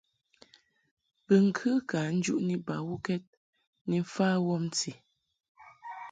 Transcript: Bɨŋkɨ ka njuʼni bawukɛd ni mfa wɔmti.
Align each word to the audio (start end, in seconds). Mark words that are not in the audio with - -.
Bɨŋkɨ 1.25 1.69
ka 1.89 1.99
njuʼni 2.17 2.55
bawukɛd 2.67 3.23
ni 3.89 3.97
mfa 4.05 4.27
wɔmti. 4.45 4.91